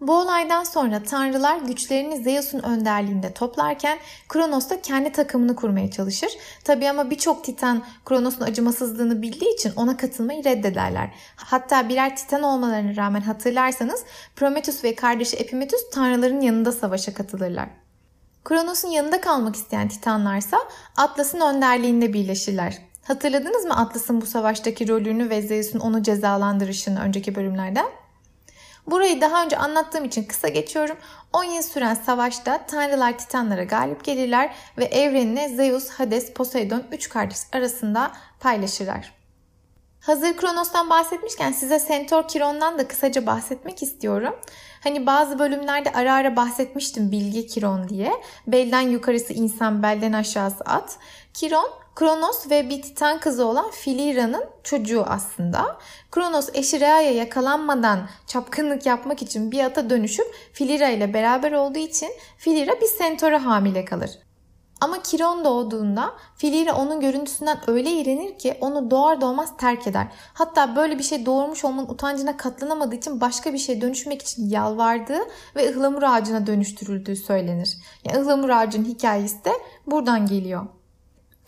Bu 0.00 0.12
olaydan 0.18 0.64
sonra 0.64 1.02
tanrılar 1.02 1.56
güçlerini 1.56 2.22
Zeus'un 2.22 2.58
önderliğinde 2.58 3.32
toplarken 3.32 3.98
Kronos 4.28 4.70
da 4.70 4.82
kendi 4.82 5.12
takımını 5.12 5.56
kurmaya 5.56 5.90
çalışır. 5.90 6.30
Tabi 6.64 6.90
ama 6.90 7.10
birçok 7.10 7.44
titan 7.44 7.84
Kronos'un 8.04 8.44
acımasızlığını 8.44 9.22
bildiği 9.22 9.54
için 9.54 9.72
ona 9.76 9.96
katılmayı 9.96 10.44
reddederler. 10.44 11.14
Hatta 11.36 11.88
birer 11.88 12.16
titan 12.16 12.42
olmalarına 12.42 12.96
rağmen 12.96 13.20
hatırlarsanız 13.20 14.04
Prometheus 14.36 14.84
ve 14.84 14.94
kardeşi 14.94 15.36
Epimetheus 15.36 15.90
tanrıların 15.90 16.40
yanında 16.40 16.72
savaşa 16.72 17.14
katılırlar. 17.14 17.68
Kronos'un 18.44 18.88
yanında 18.88 19.20
kalmak 19.20 19.56
isteyen 19.56 19.88
titanlarsa 19.88 20.58
Atlas'ın 20.96 21.40
önderliğinde 21.40 22.12
birleşirler. 22.12 22.78
Hatırladınız 23.02 23.64
mı 23.64 23.76
Atlas'ın 23.76 24.20
bu 24.20 24.26
savaştaki 24.26 24.88
rolünü 24.88 25.30
ve 25.30 25.42
Zeus'un 25.42 25.78
onu 25.78 26.02
cezalandırışını 26.02 27.00
önceki 27.00 27.34
bölümlerden? 27.34 27.86
Burayı 28.90 29.20
daha 29.20 29.44
önce 29.44 29.56
anlattığım 29.56 30.04
için 30.04 30.24
kısa 30.24 30.48
geçiyorum. 30.48 30.96
10 31.32 31.44
yıl 31.44 31.62
süren 31.62 31.94
savaşta 31.94 32.66
tanrılar 32.66 33.18
titanlara 33.18 33.64
galip 33.64 34.04
gelirler 34.04 34.54
ve 34.78 34.84
evrenini 34.84 35.56
Zeus, 35.56 35.90
Hades, 35.90 36.32
Poseidon 36.32 36.82
3 36.92 37.08
kardeş 37.08 37.38
arasında 37.52 38.12
paylaşırlar. 38.40 39.12
Hazır 40.00 40.36
Kronos'tan 40.36 40.90
bahsetmişken 40.90 41.52
size 41.52 41.80
Centaur 41.88 42.28
Kiron'dan 42.28 42.78
da 42.78 42.88
kısaca 42.88 43.26
bahsetmek 43.26 43.82
istiyorum. 43.82 44.36
Hani 44.82 45.06
bazı 45.06 45.38
bölümlerde 45.38 45.92
ara 45.92 46.14
ara 46.14 46.36
bahsetmiştim 46.36 47.12
bilgi 47.12 47.46
Kiron 47.46 47.88
diye. 47.88 48.12
Belden 48.46 48.80
yukarısı 48.80 49.32
insan, 49.32 49.82
belden 49.82 50.12
aşağısı 50.12 50.64
at. 50.64 50.96
Kiron 51.34 51.70
Kronos 51.98 52.50
ve 52.50 52.70
bir 52.70 52.82
titan 52.82 53.20
kızı 53.20 53.46
olan 53.46 53.70
Filira'nın 53.70 54.44
çocuğu 54.62 55.04
aslında. 55.06 55.78
Kronos 56.10 56.48
eşi 56.54 56.80
Rhea'ya 56.80 57.12
yakalanmadan 57.12 58.08
çapkınlık 58.26 58.86
yapmak 58.86 59.22
için 59.22 59.52
bir 59.52 59.64
ata 59.64 59.90
dönüşüp 59.90 60.26
Filira 60.52 60.88
ile 60.88 61.14
beraber 61.14 61.52
olduğu 61.52 61.78
için 61.78 62.08
Filira 62.36 62.80
bir 62.80 62.86
sentora 62.86 63.44
hamile 63.44 63.84
kalır. 63.84 64.10
Ama 64.80 65.02
Kiron 65.02 65.44
doğduğunda 65.44 66.14
Filira 66.36 66.74
onun 66.74 67.00
görüntüsünden 67.00 67.58
öyle 67.66 67.90
iğrenir 67.90 68.38
ki 68.38 68.58
onu 68.60 68.90
doğar 68.90 69.20
doğmaz 69.20 69.56
terk 69.56 69.86
eder. 69.86 70.06
Hatta 70.34 70.76
böyle 70.76 70.98
bir 70.98 71.04
şey 71.04 71.26
doğurmuş 71.26 71.64
olmanın 71.64 71.88
utancına 71.88 72.36
katlanamadığı 72.36 72.94
için 72.94 73.20
başka 73.20 73.52
bir 73.52 73.58
şey 73.58 73.80
dönüşmek 73.80 74.22
için 74.22 74.50
yalvardığı 74.50 75.20
ve 75.56 75.70
ıhlamur 75.70 76.02
ağacına 76.02 76.46
dönüştürüldüğü 76.46 77.16
söylenir. 77.16 77.76
Yani 78.04 78.18
ıhlamur 78.18 78.48
ağacının 78.48 78.84
hikayesi 78.84 79.44
de 79.44 79.52
buradan 79.86 80.26
geliyor. 80.26 80.77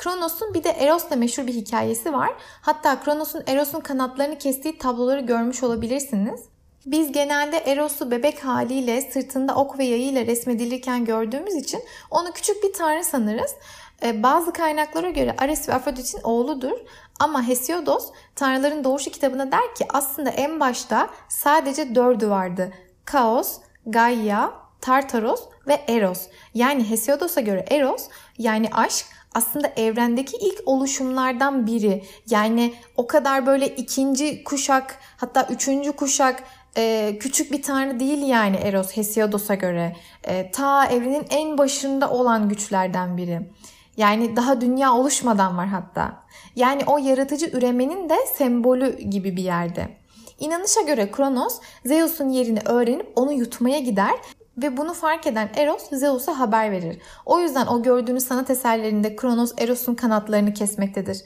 Kronos'un 0.01 0.55
bir 0.55 0.65
de 0.65 0.71
Eros'la 0.71 1.17
meşhur 1.17 1.47
bir 1.47 1.55
hikayesi 1.55 2.13
var. 2.13 2.31
Hatta 2.63 3.01
Kronos'un 3.01 3.43
Eros'un 3.47 3.81
kanatlarını 3.81 4.39
kestiği 4.39 4.79
tabloları 4.79 5.21
görmüş 5.21 5.63
olabilirsiniz. 5.63 6.41
Biz 6.87 7.13
genelde 7.13 7.57
Eros'u 7.57 8.11
bebek 8.11 8.45
haliyle 8.45 9.01
sırtında 9.01 9.55
ok 9.55 9.79
ve 9.79 9.85
yayıyla 9.85 10.27
resmedilirken 10.27 11.05
gördüğümüz 11.05 11.55
için 11.55 11.83
onu 12.11 12.33
küçük 12.33 12.63
bir 12.63 12.73
tanrı 12.73 13.05
sanırız. 13.05 13.55
Ee, 14.03 14.23
bazı 14.23 14.53
kaynaklara 14.53 15.11
göre 15.11 15.37
Ares 15.39 15.69
ve 15.69 15.75
Afrodit'in 15.75 16.21
oğludur. 16.23 16.79
Ama 17.19 17.49
Hesiodos 17.49 18.09
Tanrıların 18.35 18.85
Doğuşu 18.85 19.11
kitabına 19.11 19.53
der 19.53 19.75
ki 19.75 19.87
aslında 19.89 20.31
en 20.31 20.61
başta 20.61 21.11
sadece 21.29 21.95
dördü 21.95 22.31
vardı. 22.31 22.73
Kaos, 23.05 23.59
Gaia, 23.87 24.51
Tartaros 24.81 25.43
ve 25.67 25.81
Eros. 25.89 26.27
Yani 26.55 26.91
Hesiodos'a 26.91 27.41
göre 27.41 27.65
Eros 27.71 28.09
yani 28.39 28.69
aşk 28.73 29.07
aslında 29.35 29.73
evrendeki 29.77 30.37
ilk 30.37 30.63
oluşumlardan 30.67 31.67
biri. 31.67 32.05
Yani 32.31 32.75
o 32.97 33.07
kadar 33.07 33.47
böyle 33.47 33.69
ikinci 33.69 34.45
kuşak 34.45 34.99
hatta 35.17 35.49
üçüncü 35.51 35.93
kuşak 35.93 36.43
e, 36.77 37.17
küçük 37.21 37.53
bir 37.53 37.63
tanrı 37.63 38.01
değil 38.01 38.29
yani 38.29 38.57
Eros 38.57 38.97
Hesiodos'a 38.97 39.55
göre. 39.55 39.97
E, 40.25 40.51
ta 40.51 40.87
evrenin 40.87 41.27
en 41.31 41.59
başında 41.59 42.11
olan 42.11 42.49
güçlerden 42.49 43.17
biri. 43.17 43.41
Yani 43.97 44.37
daha 44.37 44.61
dünya 44.61 44.95
oluşmadan 44.95 45.57
var 45.57 45.67
hatta. 45.67 46.25
Yani 46.57 46.83
o 46.87 46.99
yaratıcı 46.99 47.47
üremenin 47.47 48.09
de 48.09 48.17
sembolü 48.35 48.99
gibi 48.99 49.37
bir 49.37 49.43
yerde. 49.43 49.89
İnanışa 50.41 50.81
göre 50.81 51.11
Kronos 51.11 51.61
Zeus'un 51.85 52.29
yerini 52.29 52.61
öğrenip 52.65 53.13
onu 53.17 53.33
yutmaya 53.33 53.79
gider 53.79 54.15
ve 54.63 54.77
bunu 54.77 54.95
fark 54.95 55.27
eden 55.27 55.51
Eros 55.57 55.91
Zeus'a 55.91 56.39
haber 56.39 56.73
verir. 56.73 56.99
O 57.27 57.41
yüzden 57.41 57.67
o 57.67 57.83
gördüğünüz 57.83 58.25
sanat 58.25 58.51
eserlerinde 58.51 59.17
Kronos 59.17 59.53
Eros'un 59.59 59.95
kanatlarını 59.95 60.55
kesmektedir. 60.55 61.25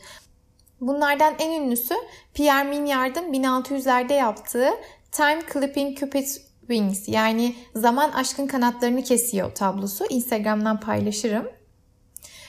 Bunlardan 0.80 1.34
en 1.38 1.62
ünlüsü 1.62 1.94
Pierre 2.34 2.68
Mignard'ın 2.68 3.32
1600'lerde 3.32 4.12
yaptığı 4.12 4.68
Time 5.12 5.40
Clipping 5.52 5.98
Cupid's 5.98 6.38
Wings 6.60 7.08
yani 7.08 7.54
zaman 7.74 8.10
aşkın 8.10 8.46
kanatlarını 8.46 9.02
kesiyor 9.02 9.54
tablosu. 9.54 10.04
Instagram'dan 10.10 10.80
paylaşırım. 10.80 11.48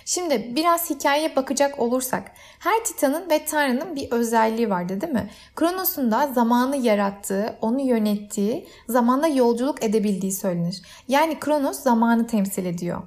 Şimdi 0.07 0.55
biraz 0.55 0.89
hikayeye 0.89 1.35
bakacak 1.35 1.79
olursak 1.79 2.31
her 2.59 2.83
Titan'ın 2.83 3.29
ve 3.29 3.45
Tanrı'nın 3.45 3.95
bir 3.95 4.11
özelliği 4.11 4.69
vardı 4.69 5.01
değil 5.01 5.13
mi? 5.13 5.29
Kronos'un 5.55 6.11
da 6.11 6.33
zamanı 6.33 6.77
yarattığı, 6.77 7.57
onu 7.61 7.81
yönettiği, 7.81 8.67
zamanda 8.89 9.27
yolculuk 9.27 9.83
edebildiği 9.83 10.31
söylenir. 10.31 10.81
Yani 11.07 11.39
Kronos 11.39 11.79
zamanı 11.79 12.27
temsil 12.27 12.65
ediyor. 12.65 13.01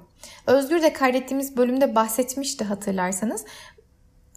Özgür 0.47 0.81
de 0.81 0.93
kaydettiğimiz 0.93 1.57
bölümde 1.57 1.95
bahsetmişti 1.95 2.63
hatırlarsanız. 2.63 3.45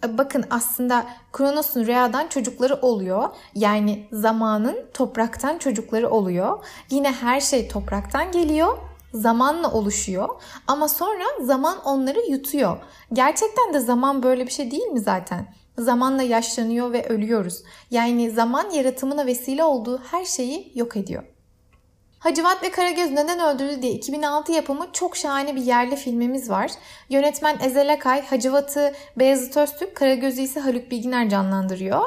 Bakın 0.07 0.45
aslında 0.49 1.05
Kronos'un 1.33 1.87
Rhea'dan 1.87 2.27
çocukları 2.27 2.75
oluyor. 2.75 3.29
Yani 3.55 4.07
zamanın 4.11 4.77
topraktan 4.93 5.57
çocukları 5.57 6.09
oluyor. 6.09 6.65
Yine 6.89 7.11
her 7.11 7.41
şey 7.41 7.67
topraktan 7.67 8.31
geliyor 8.31 8.77
zamanla 9.13 9.71
oluşuyor 9.71 10.29
ama 10.67 10.87
sonra 10.87 11.23
zaman 11.41 11.81
onları 11.85 12.19
yutuyor. 12.29 12.77
Gerçekten 13.13 13.73
de 13.73 13.79
zaman 13.79 14.23
böyle 14.23 14.45
bir 14.45 14.51
şey 14.51 14.71
değil 14.71 14.87
mi 14.87 14.99
zaten? 14.99 15.53
Zamanla 15.77 16.23
yaşlanıyor 16.23 16.93
ve 16.93 17.07
ölüyoruz. 17.07 17.63
Yani 17.91 18.31
zaman 18.31 18.69
yaratımına 18.69 19.25
vesile 19.25 19.63
olduğu 19.63 19.97
her 19.97 20.25
şeyi 20.25 20.71
yok 20.75 20.97
ediyor. 20.97 21.23
Hacivat 22.19 22.63
ve 22.63 22.71
Karagöz 22.71 23.11
neden 23.11 23.39
öldürdü 23.39 23.81
diye 23.81 23.93
2006 23.93 24.51
yapımı 24.51 24.87
çok 24.93 25.17
şahane 25.17 25.55
bir 25.55 25.61
yerli 25.61 25.95
filmimiz 25.95 26.49
var. 26.49 26.71
Yönetmen 27.09 27.59
Ezel 27.59 27.93
Akay, 27.93 28.25
Hacivat'ı 28.25 28.93
Beyazıt 29.17 29.57
Öztürk, 29.57 29.95
Karagöz'ü 29.95 30.41
ise 30.41 30.59
Haluk 30.59 30.91
Bilginer 30.91 31.29
canlandırıyor. 31.29 32.01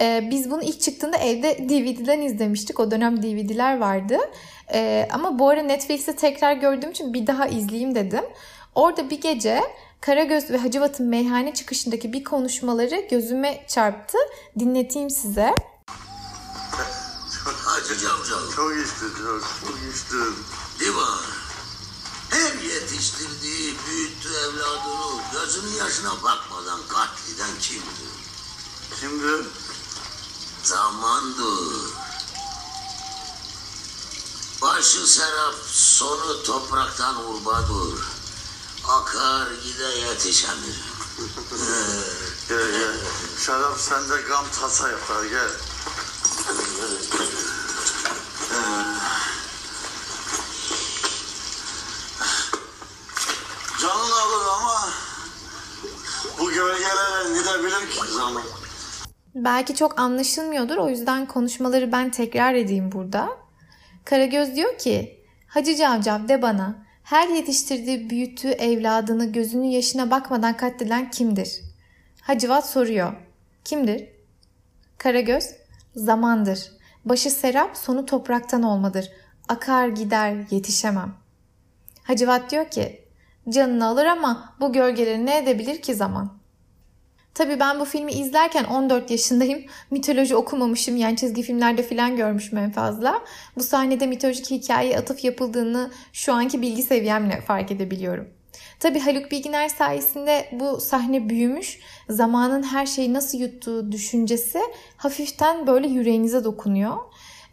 Ee, 0.00 0.28
biz 0.30 0.50
bunu 0.50 0.62
ilk 0.62 0.80
çıktığında 0.80 1.16
evde 1.16 1.68
DVD'den 1.68 2.20
izlemiştik. 2.20 2.80
O 2.80 2.90
dönem 2.90 3.22
DVD'ler 3.22 3.78
vardı. 3.78 4.18
Ee, 4.74 5.08
ama 5.12 5.38
bu 5.38 5.48
ara 5.48 5.62
Netflix'te 5.62 6.16
tekrar 6.16 6.52
gördüğüm 6.52 6.90
için 6.90 7.14
bir 7.14 7.26
daha 7.26 7.46
izleyeyim 7.46 7.94
dedim. 7.94 8.24
Orada 8.74 9.10
bir 9.10 9.20
gece 9.20 9.60
Karagöz 10.00 10.50
ve 10.50 10.58
Hacivat'ın 10.58 11.06
meyhane 11.06 11.54
çıkışındaki 11.54 12.12
bir 12.12 12.24
konuşmaları 12.24 13.06
gözüme 13.10 13.64
çarptı. 13.68 14.18
Dinleteyim 14.58 15.10
size. 15.10 15.54
Hacı 17.44 17.98
Cavcav. 17.98 18.50
Çok 18.56 18.72
içtin 18.72 19.08
çok, 19.08 19.42
çok 19.60 19.78
içtin. 19.94 20.18
Mi? 20.18 21.02
Hem 22.30 22.68
yetiştirdiği, 22.68 23.74
büyüttü 23.86 24.28
evladını 24.28 25.22
gözünün 25.32 25.74
yaşına 25.74 26.10
bakmadan 26.10 26.80
katleden 26.88 27.58
kimdi? 27.60 28.06
Şimdi 29.00 29.26
Zamandır. 30.62 31.92
Başı 34.62 35.06
serap, 35.06 35.54
sonu 35.72 36.42
topraktan 36.42 37.24
urbadır. 37.24 38.00
Akar 38.88 39.48
gide 39.64 39.84
yetişemir. 39.84 40.80
gel 42.48 42.70
gel. 42.70 42.96
Şarap 43.46 43.80
sende 43.80 44.22
gam 44.22 44.44
tasa 44.60 44.88
yapar 44.88 45.24
gel. 45.24 45.50
Canın 53.80 54.10
alır 54.10 54.46
ama 54.46 54.88
bu 56.38 56.50
gölgelere 56.50 57.38
gidebilir 57.38 57.90
ki 57.90 58.12
zaman. 58.12 58.42
Belki 59.44 59.74
çok 59.74 60.00
anlaşılmıyordur 60.00 60.76
o 60.76 60.88
yüzden 60.88 61.26
konuşmaları 61.26 61.92
ben 61.92 62.10
tekrar 62.10 62.54
edeyim 62.54 62.92
burada. 62.92 63.28
Karagöz 64.04 64.56
diyor 64.56 64.78
ki 64.78 65.20
Hacı 65.46 65.76
Cavcav 65.76 66.28
de 66.28 66.42
bana 66.42 66.86
her 67.04 67.28
yetiştirdiği 67.28 68.10
büyüttüğü 68.10 68.48
evladını 68.48 69.32
gözünün 69.32 69.66
yaşına 69.66 70.10
bakmadan 70.10 70.56
katleden 70.56 71.10
kimdir? 71.10 71.60
Hacivat 72.20 72.70
soruyor. 72.70 73.12
Kimdir? 73.64 74.08
Karagöz 74.98 75.44
zamandır. 75.96 76.72
Başı 77.04 77.30
serap 77.30 77.76
sonu 77.76 78.06
topraktan 78.06 78.62
olmadır. 78.62 79.10
Akar 79.48 79.88
gider 79.88 80.36
yetişemem. 80.50 81.14
Hacivat 82.02 82.50
diyor 82.50 82.70
ki 82.70 83.04
canını 83.48 83.86
alır 83.86 84.06
ama 84.06 84.54
bu 84.60 84.72
gölgeleri 84.72 85.26
ne 85.26 85.38
edebilir 85.38 85.82
ki 85.82 85.94
zaman?'' 85.94 86.41
Tabii 87.34 87.60
ben 87.60 87.80
bu 87.80 87.84
filmi 87.84 88.12
izlerken 88.12 88.64
14 88.64 89.10
yaşındayım. 89.10 89.64
Mitoloji 89.90 90.36
okumamışım 90.36 90.96
yani 90.96 91.16
çizgi 91.16 91.42
filmlerde 91.42 91.82
falan 91.82 92.16
görmüşüm 92.16 92.58
en 92.58 92.70
fazla. 92.70 93.22
Bu 93.56 93.62
sahnede 93.62 94.06
mitolojik 94.06 94.50
hikayeye 94.50 94.98
atıf 94.98 95.24
yapıldığını 95.24 95.90
şu 96.12 96.32
anki 96.32 96.62
bilgi 96.62 96.82
seviyemle 96.82 97.40
fark 97.40 97.70
edebiliyorum. 97.72 98.28
Tabii 98.80 99.00
Haluk 99.00 99.30
Bilginer 99.30 99.68
sayesinde 99.68 100.48
bu 100.52 100.80
sahne 100.80 101.28
büyümüş. 101.28 101.80
Zamanın 102.08 102.62
her 102.62 102.86
şeyi 102.86 103.12
nasıl 103.12 103.38
yuttuğu 103.38 103.92
düşüncesi 103.92 104.60
hafiften 104.96 105.66
böyle 105.66 105.88
yüreğinize 105.88 106.44
dokunuyor. 106.44 106.96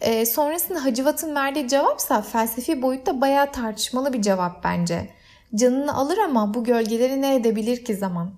Ee, 0.01 0.25
sonrasında 0.25 0.85
Hacivat'ın 0.85 1.35
verdiği 1.35 1.67
cevapsa 1.67 2.21
felsefi 2.21 2.81
boyutta 2.81 3.21
bayağı 3.21 3.51
tartışmalı 3.51 4.13
bir 4.13 4.21
cevap 4.21 4.63
bence. 4.63 5.09
Canını 5.55 5.93
alır 5.93 6.17
ama 6.17 6.53
bu 6.53 6.63
gölgeleri 6.63 7.21
ne 7.21 7.35
edebilir 7.35 7.85
ki 7.85 7.95
zaman? 7.95 8.31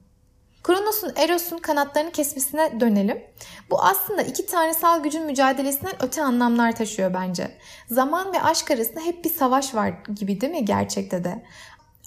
Kronos'un 0.63 1.13
Eros'un 1.15 1.57
kanatlarını 1.57 2.11
kesmesine 2.11 2.79
dönelim. 2.79 3.23
Bu 3.69 3.81
aslında 3.81 4.21
iki 4.21 4.45
tanrısal 4.45 5.03
gücün 5.03 5.25
mücadelesinden 5.25 6.03
öte 6.03 6.23
anlamlar 6.23 6.75
taşıyor 6.75 7.13
bence. 7.13 7.51
Zaman 7.89 8.33
ve 8.33 8.41
aşk 8.41 8.71
arasında 8.71 8.99
hep 8.99 9.25
bir 9.25 9.29
savaş 9.29 9.75
var 9.75 9.93
gibi 10.15 10.41
değil 10.41 10.53
mi 10.53 10.65
gerçekte 10.65 11.23
de? 11.23 11.43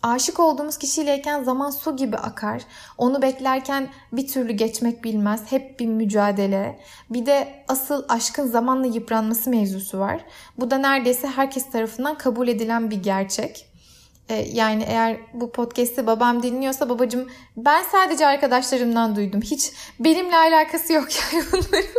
Aşık 0.02 0.40
olduğumuz 0.40 0.78
kişiyleyken 0.78 1.42
zaman 1.44 1.70
su 1.70 1.96
gibi 1.96 2.16
akar. 2.16 2.62
Onu 2.98 3.22
beklerken 3.22 3.88
bir 4.12 4.28
türlü 4.28 4.52
geçmek 4.52 5.04
bilmez. 5.04 5.42
Hep 5.52 5.80
bir 5.80 5.86
mücadele. 5.86 6.80
Bir 7.10 7.26
de 7.26 7.64
asıl 7.68 8.04
aşkın 8.08 8.46
zamanla 8.46 8.86
yıpranması 8.86 9.50
mevzusu 9.50 9.98
var. 9.98 10.24
Bu 10.58 10.70
da 10.70 10.78
neredeyse 10.78 11.28
herkes 11.28 11.70
tarafından 11.70 12.18
kabul 12.18 12.48
edilen 12.48 12.90
bir 12.90 13.02
gerçek. 13.02 13.73
E, 14.28 14.34
yani 14.34 14.84
eğer 14.88 15.16
bu 15.34 15.52
podcast'i 15.52 16.06
babam 16.06 16.42
dinliyorsa 16.42 16.88
babacım 16.88 17.28
ben 17.56 17.82
sadece 17.92 18.26
arkadaşlarımdan 18.26 19.16
duydum. 19.16 19.40
Hiç 19.40 19.72
benimle 20.00 20.36
alakası 20.36 20.92
yok 20.92 21.08
yani 21.32 21.44
bunların. 21.52 21.90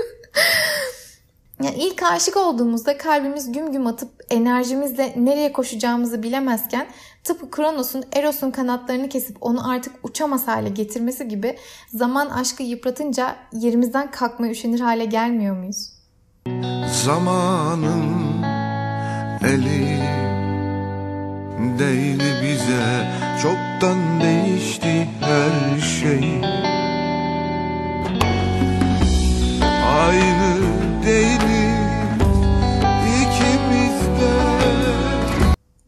yani 1.63 1.75
ilk 1.77 2.03
aşık 2.03 2.37
olduğumuzda 2.37 2.97
kalbimiz 2.97 3.51
güm 3.51 3.71
güm 3.71 3.87
atıp 3.87 4.09
enerjimizle 4.29 5.13
nereye 5.15 5.51
koşacağımızı 5.51 6.23
bilemezken 6.23 6.87
tıpkı 7.23 7.51
Kronos'un 7.51 8.03
Eros'un 8.13 8.51
kanatlarını 8.51 9.09
kesip 9.09 9.37
onu 9.41 9.69
artık 9.71 9.95
uçamaz 10.03 10.47
hale 10.47 10.69
getirmesi 10.69 11.27
gibi 11.27 11.57
zaman 11.93 12.29
aşkı 12.29 12.63
yıpratınca 12.63 13.35
yerimizden 13.53 14.11
kalkmaya 14.11 14.51
üşenir 14.51 14.79
hale 14.79 15.05
gelmiyor 15.05 15.55
muyuz? 15.55 15.91
Zamanın 17.03 18.43
eli 19.43 20.24
değdi 21.59 22.23
bize 22.43 23.07
Çoktan 23.41 24.21
değişti 24.21 25.07
her 25.21 25.79
şey 25.81 26.41
Aynı 29.99 30.57
değiliz 31.05 31.75
ikimiz 33.21 34.01
de 34.21 34.31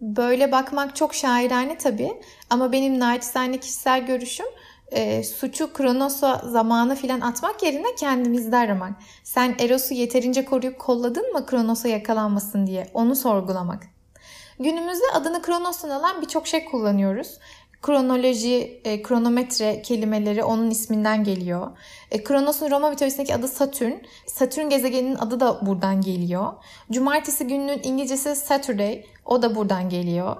Böyle 0.01 0.51
bakmak 0.51 0.95
çok 0.95 1.15
şairane 1.15 1.77
tabii 1.77 2.11
ama 2.49 2.71
benim 2.71 2.99
naçizane 2.99 3.57
kişisel 3.57 4.05
görüşüm 4.05 4.45
e, 4.91 5.23
suçu 5.23 5.73
Kronos'a 5.73 6.41
zamanı 6.45 6.95
filan 6.95 7.21
atmak 7.21 7.63
yerine 7.63 7.95
kendimizde 7.99 8.57
aramak. 8.57 8.93
Sen 9.23 9.55
Eros'u 9.59 9.93
yeterince 9.93 10.45
koruyup 10.45 10.79
kolladın 10.79 11.33
mı 11.33 11.45
Kronos'a 11.45 11.87
yakalanmasın 11.87 12.67
diye 12.67 12.87
onu 12.93 13.15
sorgulamak. 13.15 13.96
Günümüzde 14.59 15.05
adını 15.13 15.41
Kronos'tan 15.41 15.89
alan 15.89 16.21
birçok 16.21 16.47
şey 16.47 16.65
kullanıyoruz. 16.65 17.37
Kronoloji, 17.81 18.81
e, 18.83 19.01
kronometre 19.01 19.81
kelimeleri 19.81 20.43
onun 20.43 20.69
isminden 20.69 21.23
geliyor. 21.23 21.77
E, 22.11 22.23
Kronos'un 22.23 22.71
Roma 22.71 22.89
mitolojisindeki 22.89 23.35
adı 23.35 23.47
Satürn. 23.47 23.93
Satürn 24.27 24.69
gezegeninin 24.69 25.15
adı 25.15 25.39
da 25.39 25.65
buradan 25.65 26.01
geliyor. 26.01 26.53
Cumartesi 26.91 27.47
gününün 27.47 27.81
İngilizcesi 27.83 28.35
Saturday. 28.35 29.03
O 29.25 29.41
da 29.41 29.55
buradan 29.55 29.89
geliyor. 29.89 30.37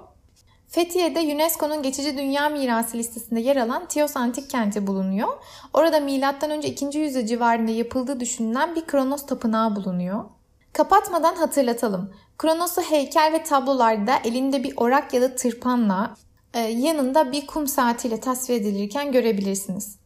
Fethiye'de 0.68 1.20
UNESCO'nun 1.20 1.82
geçici 1.82 2.18
dünya 2.18 2.48
mirası 2.48 2.98
listesinde 2.98 3.40
yer 3.40 3.56
alan 3.56 3.86
Tios 3.86 4.16
Antik 4.16 4.50
Kenti 4.50 4.86
bulunuyor. 4.86 5.28
Orada 5.74 6.00
M.Ö. 6.00 6.60
2. 6.62 6.98
yüzyıl 6.98 7.26
civarında 7.26 7.70
yapıldığı 7.70 8.20
düşünülen 8.20 8.76
bir 8.76 8.86
Kronos 8.86 9.26
tapınağı 9.26 9.76
bulunuyor. 9.76 10.24
Kapatmadan 10.72 11.34
hatırlatalım. 11.34 12.14
Kronos'u 12.38 12.82
heykel 12.82 13.32
ve 13.32 13.42
tablolarda 13.42 14.16
elinde 14.24 14.64
bir 14.64 14.74
orak 14.76 15.14
ya 15.14 15.22
da 15.22 15.36
tırpanla 15.36 16.14
e, 16.54 16.58
yanında 16.60 17.32
bir 17.32 17.46
kum 17.46 17.66
saatiyle 17.66 18.20
tasvir 18.20 18.54
edilirken 18.54 19.12
görebilirsiniz. 19.12 19.98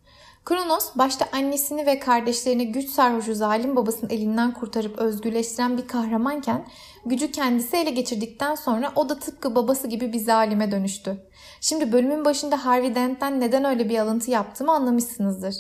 Kronos 0.44 0.90
başta 0.94 1.28
annesini 1.32 1.86
ve 1.86 1.98
kardeşlerini 1.98 2.72
güç 2.72 2.90
sarhoşu 2.90 3.34
zalim 3.34 3.76
babasının 3.76 4.10
elinden 4.10 4.54
kurtarıp 4.54 4.98
özgürleştiren 4.98 5.78
bir 5.78 5.86
kahramanken 5.86 6.66
gücü 7.06 7.32
kendisi 7.32 7.76
ele 7.76 7.90
geçirdikten 7.90 8.54
sonra 8.54 8.92
o 8.96 9.08
da 9.08 9.18
tıpkı 9.18 9.54
babası 9.54 9.88
gibi 9.88 10.12
bir 10.12 10.18
zalime 10.18 10.72
dönüştü. 10.72 11.26
Şimdi 11.60 11.92
bölümün 11.92 12.24
başında 12.24 12.64
Harvey 12.64 12.94
Dent'ten 12.94 13.40
neden 13.40 13.64
öyle 13.64 13.88
bir 13.88 13.98
alıntı 13.98 14.30
yaptığımı 14.30 14.72
anlamışsınızdır. 14.72 15.54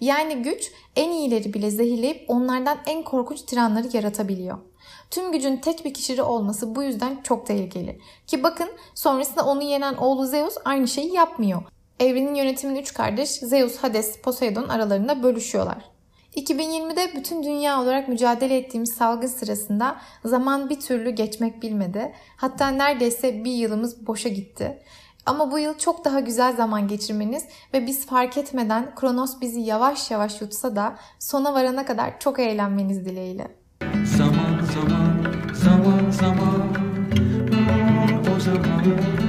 Yani 0.00 0.42
güç 0.42 0.72
en 0.96 1.10
iyileri 1.10 1.54
bile 1.54 1.70
zehirleyip 1.70 2.24
onlardan 2.28 2.78
en 2.86 3.02
korkunç 3.02 3.42
tiranları 3.42 3.96
yaratabiliyor. 3.96 4.58
Tüm 5.10 5.32
gücün 5.32 5.56
tek 5.56 5.84
bir 5.84 5.94
kişide 5.94 6.22
olması 6.22 6.74
bu 6.74 6.82
yüzden 6.82 7.22
çok 7.22 7.46
tehlikeli. 7.46 7.98
Ki 8.26 8.42
bakın 8.42 8.68
sonrasında 8.94 9.44
onu 9.44 9.62
yenen 9.62 9.94
oğlu 9.94 10.26
Zeus 10.26 10.54
aynı 10.64 10.88
şeyi 10.88 11.14
yapmıyor. 11.14 11.62
Evrenin 12.00 12.34
yönetimini 12.34 12.78
üç 12.78 12.94
kardeş 12.94 13.30
Zeus, 13.30 13.76
Hades, 13.76 14.20
Poseidon 14.22 14.68
aralarında 14.68 15.22
bölüşüyorlar. 15.22 15.84
2020'de 16.36 17.16
bütün 17.16 17.42
dünya 17.42 17.82
olarak 17.82 18.08
mücadele 18.08 18.56
ettiğimiz 18.56 18.92
salgın 18.92 19.26
sırasında 19.26 19.96
zaman 20.24 20.70
bir 20.70 20.80
türlü 20.80 21.10
geçmek 21.10 21.62
bilmedi. 21.62 22.14
Hatta 22.36 22.68
neredeyse 22.68 23.44
bir 23.44 23.52
yılımız 23.52 24.06
boşa 24.06 24.28
gitti. 24.28 24.82
Ama 25.28 25.50
bu 25.50 25.58
yıl 25.58 25.78
çok 25.78 26.04
daha 26.04 26.20
güzel 26.20 26.56
zaman 26.56 26.88
geçirmeniz 26.88 27.44
ve 27.74 27.86
biz 27.86 28.06
fark 28.06 28.36
etmeden 28.36 28.94
Kronos 28.94 29.40
bizi 29.40 29.60
yavaş 29.60 30.10
yavaş 30.10 30.40
yutsa 30.40 30.76
da 30.76 30.96
sona 31.18 31.54
varana 31.54 31.86
kadar 31.86 32.20
çok 32.20 32.38
eğlenmeniz 32.38 33.04
dileğiyle. 33.04 33.48
Zaman 34.04 34.60
zaman 34.74 35.32
zaman 35.52 36.10
zaman 36.10 36.74
o 38.36 38.40
zaman 38.40 39.27